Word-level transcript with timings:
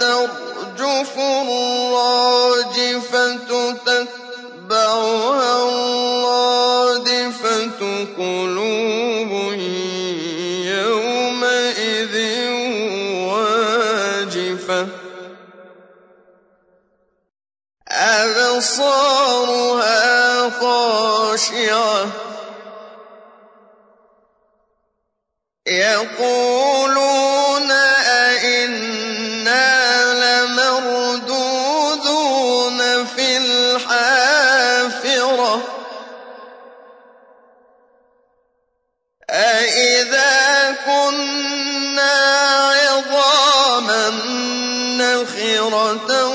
ترجف 0.00 1.18
الراجفة 1.18 3.36
تتبعها 3.36 5.52
الرادفة 6.22 7.80
قلوب 8.18 9.32
يومئذ 10.66 12.16
واجفة. 13.28 14.82
أبصارها 17.88 20.00
خاشعة. 20.50 22.06
يقولون 25.66 26.41
أئذا 39.32 40.76
كنا 40.86 42.12
عظاما 42.72 44.10
نخرة 44.98 46.34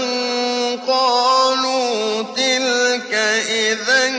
قالوا 0.88 2.23
تلك 2.36 3.14
إذا 3.50 4.09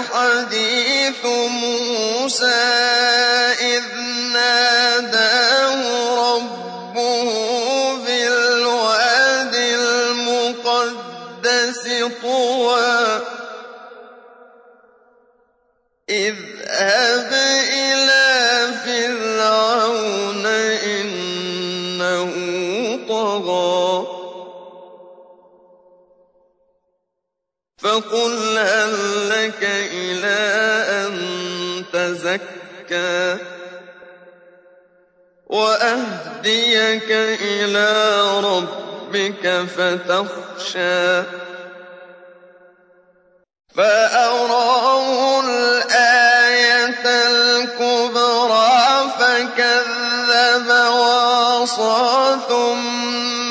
حديث 0.01 1.25
موسى 1.25 2.65
إذ 3.59 3.83
ناداه 4.33 5.81
ربه 6.35 7.29
بالواد 8.05 9.55
المقدس 9.55 11.03
طوى. 12.21 13.21
إلى 17.69 18.14
فقل 27.85 28.57
هل 28.57 29.29
لك 29.29 29.63
إلى 29.93 30.39
أن 30.89 31.13
تزكى 31.93 33.37
وأهديك 35.45 37.11
إلى 37.41 37.89
ربك 38.39 39.65
فتخشى 39.77 41.23
فأراه 43.75 45.39
الآية 45.45 47.05
الكبرى 47.27 48.81
فكذب 49.19 50.69
وعصى 50.69 52.37
ثم 52.49 53.44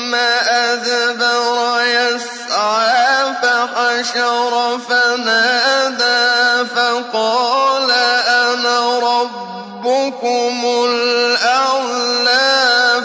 فحشر 3.95 4.79
فنادى 4.79 6.65
فقال 6.75 7.91
أنا 7.91 8.99
ربكم 8.99 10.65
الأعلى 10.89 12.33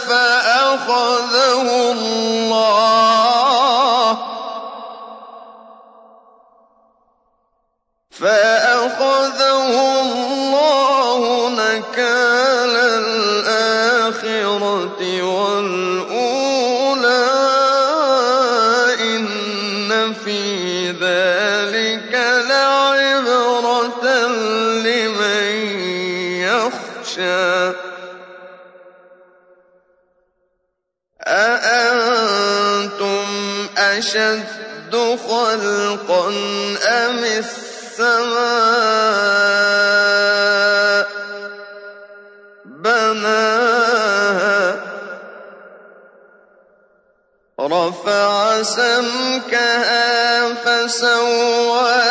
فأخذه 0.09 1.93
الله. 1.93 2.81
فأخذه 8.11 9.50
ذلك 21.01 22.13
لعبرة 22.49 24.05
لمن 24.85 25.53
يخشى. 26.41 27.73
أأنتم 31.27 33.27
أشد 33.79 34.95
خلقا 35.29 36.29
أم 36.89 37.25
السماء؟ 37.25 37.81
رفع 47.61 48.63
سمكها 48.63 50.55
فسواها 50.65 52.07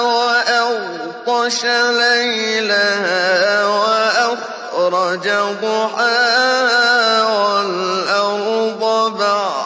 وأغطش 0.00 1.64
ليلها 1.90 3.66
وأخرج 3.66 5.28
ضحاها 5.62 7.22
والأرض 7.22 8.82
بعد 9.18 9.63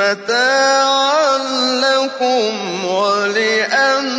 متاعا 0.00 1.38
لكم 1.84 2.84
ولأنعامكم. 2.84 4.10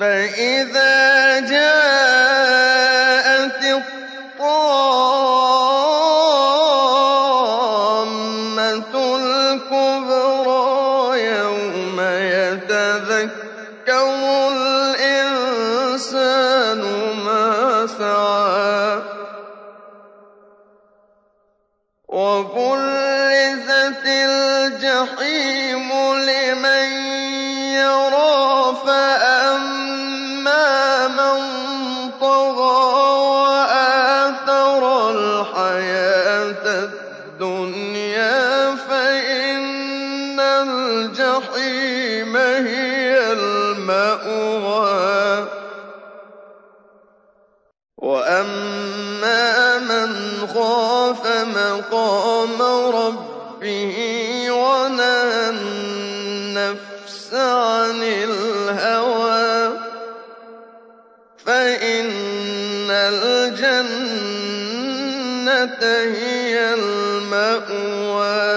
فإذا 0.00 1.40
جاءت 1.40 2.70
الطامة 3.64 4.84
الكبرى 9.16 10.60
يوم 11.24 11.98
يتذكر 12.00 13.40
الْجَحِيمُ 24.84 25.88
لِمَن 26.16 26.88
يَرَىٰ 27.76 28.76
فَأَمَّا 28.86 30.68
مَن 31.08 31.40
طَغَىٰ 32.20 32.88
وَآثَرَ 33.44 34.82
الْحَيَاةَ 35.10 36.64
الدُّنْيَا 36.88 38.74
فَإِنَّ 38.88 40.40
الْجَحِيمَ 40.40 42.36
هِيَ 42.36 43.32
الْمَأْوَىٰ. 43.32 44.28
وَأَمَّا 47.98 49.78
مَنْ 49.78 50.10
خَافَ 50.54 51.22
مَقَامَ 51.56 52.62
رَبِّهِ 52.96 54.19
وَنَهَى 54.60 55.50
عَنِ 57.32 58.02
الْهَوَىٰ 58.02 59.78
فَإِنَّ 61.46 62.90
الْجَنَّةَ 62.90 64.22
هِيَ 66.14 66.74
الْمَأْوَىٰ. 66.74 68.54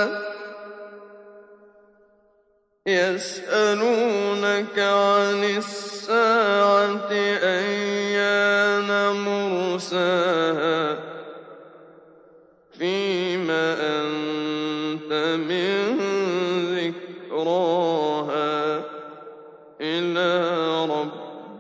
يَسْأَلُونَكَ 2.88 4.80
عَنِ 4.80 5.44
السَّاعَةِ 5.44 7.12